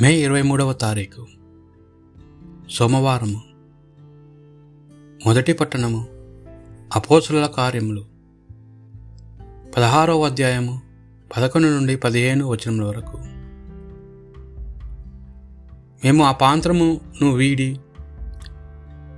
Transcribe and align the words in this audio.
మే 0.00 0.12
ఇరవై 0.12 0.42
మూడవ 0.42 0.72
తారీఖు. 0.72 1.26
సోమవారము. 2.70 3.42
మొదటి 5.26 5.52
పట్టణము 5.52 6.06
అపోసుల 6.96 7.46
కార్యములు. 7.46 8.04
పదహారవ 9.76 10.24
అధ్యాయము 10.26 10.80
పదకొండు 11.36 11.66
నుండి 11.66 11.96
పదిహేను 11.96 12.46
వచనముల 12.46 12.84
వరకు. 12.84 13.16
మేము 16.04 16.24
ఆ 16.24 16.32
పాంత్రమును 16.32 17.32
వీడి 17.32 17.80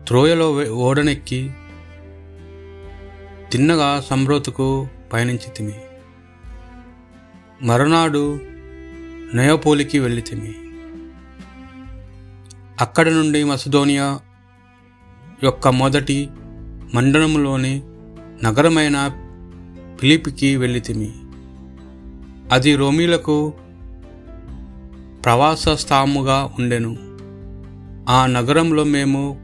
త్రోయలో 0.06 0.52
ఓడనెక్కి 0.64 1.50
తిన్నగా 3.52 4.00
సంబ్రోతుకు 4.00 4.88
పయనించితిమి 5.12 5.74
మరునాడు 7.62 8.40
నయోపోలికి 9.34 9.98
వెళ్ళితిమి 9.98 10.54
అక్కడ 12.80 13.08
నుండి 13.08 13.44
మసదోనియా 13.44 14.20
యొక్క 15.42 15.68
మొదటి 15.68 16.28
మండలంలోని 16.94 17.82
నగరమైన 18.44 18.96
ఫిలిపికి 20.00 20.56
వెళ్ళితిమి 20.56 21.14
అది 22.52 22.76
రోమీలకు 22.76 23.54
ప్రవాస 25.24 25.68
స్థాముగా 25.68 26.50
ఉండెను. 26.58 26.96
ఆ 28.08 28.26
నగరంలో 28.26 28.84
మేము 28.84 29.40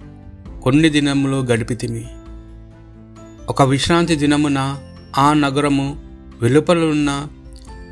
కొన్ని 0.62 0.88
దినములు 0.88 1.36
గడిపితిమి 1.36 2.04
ఒక 3.48 3.62
విశ్రాంతి 3.62 4.16
దినమున 4.16 4.78
ఆ 5.18 5.32
నగరము 5.32 5.96
వెలుపలున్న 6.42 7.26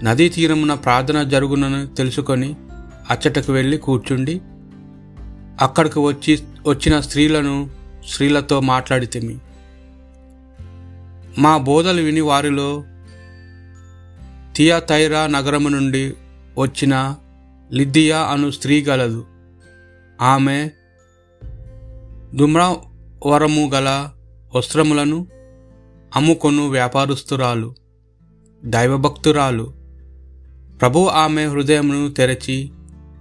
నదీ 0.03 0.29
తీరమున 0.29 0.75
ప్రార్థన 0.75 1.23
జరుగునని 1.23 1.95
తెలుసుకొని 1.95 2.55
అచ్చటకు 3.11 3.53
వెళ్ళి 3.53 3.77
కూర్చుండి 3.77 4.41
అక్కడికి 5.61 5.99
వచ్చి 5.99 6.39
వచ్చిన 6.67 7.01
స్త్రీలను 7.01 7.71
స్త్రీలతో 8.09 8.61
మాట్లాడితేమి. 8.61 9.39
మా 11.39 11.57
బోధలు 11.57 12.03
విని 12.03 12.21
వారిలో 12.21 12.85
తియాతైరా 14.57 15.27
నగరము 15.27 15.69
నుండి 15.69 16.15
వచ్చిన 16.59 17.17
లిద్దియా 17.73 18.19
అను 18.19 18.51
స్త్రీ 18.51 18.83
గలదు. 18.83 19.27
ఆమె 20.21 20.71
దుమ్రవరము 22.35 23.71
గల 23.75 24.11
వస్త్రములను 24.55 25.27
అమ్ముకొను 26.17 26.69
వ్యాపారస్తురాలు 26.69 27.75
దైవభక్తురాలు. 28.65 29.75
ప్రభు 30.81 31.07
ఆమె 31.07 31.47
హృదయమును 31.47 32.11
తెరచి 32.11 32.71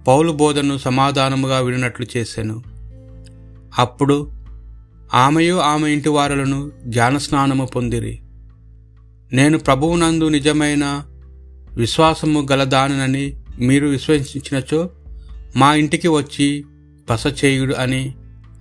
పౌలు 0.06 0.32
బోధను 0.32 0.78
సమాధానముగా 0.78 1.58
విడినట్లు 1.58 2.06
చేశాను 2.16 2.62
అప్పుడు 3.78 4.30
ఆమెయు 5.14 5.54
ఆమె 5.54 5.90
ఇంటి 5.90 6.08
వారులను 6.08 6.72
జ్ఞానస్నానము 6.84 7.66
పొందిరి. 7.66 8.20
నేను 9.32 9.58
ప్రభువునందు 9.58 10.28
నిజమైన 10.28 11.06
విశ్వాసము 11.72 12.46
గలదానని 12.52 13.40
మీరు 13.60 13.86
విశ్వసించినచో 13.86 14.90
మా 15.56 15.74
ఇంటికి 15.74 16.08
వచ్చి 16.08 16.64
బస 17.10 17.44
చేయుడు 17.44 17.74
అని 17.74 18.14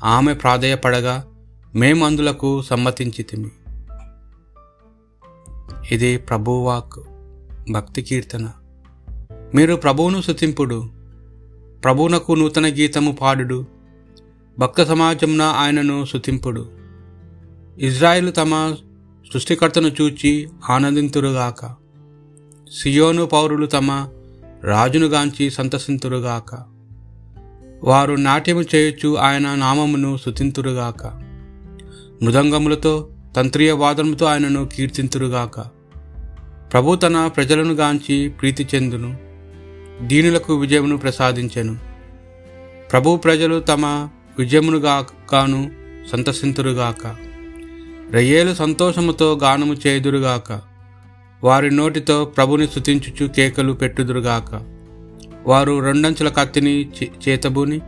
ఆమె 0.03 0.33
ప్రాధేయపడగా 0.33 1.25
మేము 1.75 2.05
అందులకు 2.05 2.61
సమ్మతించితిమి. 2.61 3.49
ఇది 5.91 6.17
ప్రభువాక్ 6.17 6.99
భక్తి 7.71 8.01
కీర్తన. 8.01 8.49
మీరు 9.55 9.75
ప్రభువును 9.75 10.21
శుతింపుడు 10.21 10.98
ప్రభువునకు 11.83 12.33
నూతన 12.33 12.67
గీతము 12.67 13.11
పాడుడు. 13.11 13.65
భక్త 14.59 14.83
సమాజంన 14.83 15.41
ఆయనను 15.41 16.05
శుతింపుడు 16.05 16.69
ఇజ్రాయిలు 17.79 18.31
తమ 18.31 18.75
సృష్టికర్తను 19.33 19.87
చూచి 19.87 20.49
ఆనందింతురుగాక 20.69 21.75
సియోను 22.71 23.25
పౌరులు 23.25 23.65
తమ 23.65 24.07
రాజునుగాంచి 24.63 25.49
సంతసింతురుగాక 25.49 26.63
వారు 27.83 28.13
నాట్యము 28.13 28.63
చేయొచ్చు 28.75 29.15
ఆయన 29.15 29.55
నామమును 29.55 30.17
శుతింతురుగాక 30.25 31.05
మృదంగములతో 32.21 33.09
తంత్రీయ 33.35 33.71
వాదనముతో 33.71 34.25
ఆయనను 34.25 34.65
కీర్తింతురుగాక 34.65 35.59
ప్రభు 36.73 36.95
తన 36.95 37.27
ప్రజలను 37.27 37.73
గాంచి 37.73 38.29
ప్రీతి 38.29 38.67
చెందును. 38.75 39.28
దీనులకు 40.01 40.55
విజయమును 40.55 40.97
ప్రసాదించెను. 40.97 41.77
ప్రభు 42.91 43.17
ప్రజలు 43.17 43.59
తమ 43.59 44.09
విజయమునుగాను 44.39 45.71
సంతసింతురుగాక. 46.11 47.15
రయ్యేలు 48.11 48.53
సంతోషముతో 48.53 49.39
గానము 49.43 49.73
చేయుదురుగాక. 49.73 50.61
వారి 51.43 51.71
నోటితో 51.71 52.25
ప్రభుని 52.25 52.67
స్థుతించుచు 52.67 53.27
కేకలు 53.27 53.73
పెట్టుదురుగాక. 53.73 54.61
వారు 55.47 55.79
రెండంచుల 55.79 56.29
కత్తిని 56.29 56.81
చే- 56.81 57.29
చేతబూని 57.29 57.79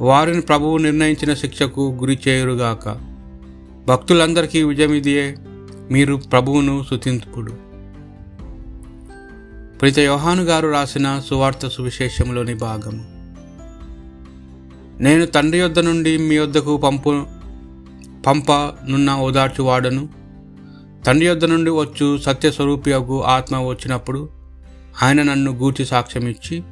వారిని 0.00 0.40
ప్రభువు 0.40 0.76
నిర్ణయించిన 0.76 1.34
శిక్షకు 1.34 1.98
గురి 2.00 2.18
చేయురుగాక. 2.28 2.88
భక్తులందరికీ 3.88 4.62
విజయమిదియే 4.62 5.34
మీరు 5.90 6.14
ప్రభువును 6.14 6.82
స్తుతింపుడు 6.84 7.73
ప్రతి 9.80 10.02
యోహాను 10.02 10.42
గారు 10.42 10.68
రాసిన 10.72 11.22
సువార్త 11.28 11.68
సువిశేషంలోని 11.68 12.54
భాగం 12.54 12.96
నేను 15.00 15.26
తండ్రి 15.26 15.58
యొద్ద 15.58 15.78
నుండి 15.78 16.18
మీ 16.18 16.34
యొద్దకు 16.34 16.76
పంపు 16.76 17.10
పంప 18.26 18.52
నున్న 18.88 19.10
ఓదార్చువాడను. 19.10 20.08
తండ్రి 21.06 21.26
యొద్ద 21.26 21.44
నుండి 21.44 21.70
వచ్చు 21.70 22.18
సత్యస్వరూపియకు 22.18 23.24
ఆత్మ 23.24 23.56
వచ్చినప్పుడు 23.56 24.28
ఆయన 25.02 25.22
నన్ను 25.22 25.50
గూర్చి 25.52 25.86
సాక్ష్యమిచ్చి 25.86 26.62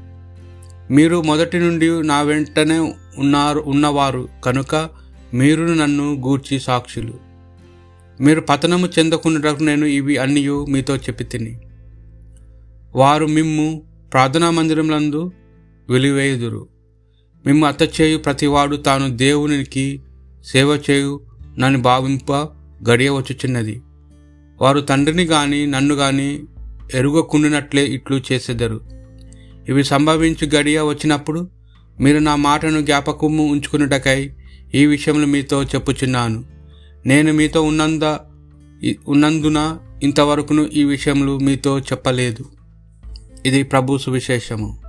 మీరు 0.90 1.22
మొదటి 1.22 1.58
నుండి 1.58 2.02
నా 2.02 2.20
వెంటనే 2.22 2.78
ఉన్నారు 3.18 3.64
ఉన్నవారు 3.66 4.28
కనుక 4.44 4.88
మీరు 5.34 5.64
నన్ను 5.64 6.06
గూర్చి 6.14 6.60
సాక్షులు. 6.60 7.14
మీరు 8.20 8.40
పతనము 8.40 8.88
చెందకుండాకు 8.98 9.62
నేను 9.62 9.86
ఇవి 9.98 10.16
అన్నీ 10.16 10.48
మీతో 10.48 10.96
చెప్పి 10.96 11.24
తిని 11.24 11.52
వారు 12.94 13.26
మిమ్ము 13.26 13.82
ప్రార్థనా 14.12 14.50
మందిరములందు 14.50 15.32
వెలివేయుదురు. 15.90 16.68
మిమ్ము 17.46 17.66
అత్త 17.66 18.00
చేయు 18.00 18.18
ప్రతివాడు 18.18 18.76
తాను 18.76 19.16
దేవునికి 19.16 20.00
సేవ 20.44 20.78
చేయు 20.90 21.20
నన్ను 21.58 21.82
భావింప 21.82 22.32
గడియవచ్చుచున్నది. 22.90 23.82
వారు 24.60 24.80
తండ్రిని 24.80 25.24
గాని 25.24 25.66
నన్ను 25.66 25.94
గాని 25.94 26.40
ఎరుగకుండినట్లే 26.94 27.84
ఇట్లు 27.84 28.20
చేసేదరు. 28.32 28.80
ఇవి 29.68 29.84
సంభవించి 29.84 30.50
గడియ 30.56 30.80
వచ్చినప్పుడు 30.80 31.48
మీరు 32.00 32.18
నా 32.18 32.36
మాటను 32.36 32.80
జ్ఞాపకము 32.80 33.46
ఉంచుకున్నటకై 33.46 34.30
ఈ 34.74 34.86
విషయంలో 34.86 35.26
మీతో 35.26 35.62
చెప్పుచున్నాను. 35.62 36.44
నేను 37.06 37.32
మీతో 37.32 37.62
ఉన్నంద 37.62 38.02
ఉన్నందున 39.08 39.78
ఇంతవరకును 40.02 40.62
ఈ 40.62 40.84
విషయములు 40.84 41.38
మీతో 41.38 41.80
చెప్పలేదు. 41.80 42.61
ఇది 43.46 43.62
ప్రభు 43.62 43.98
సువిశేషము. 43.98 44.81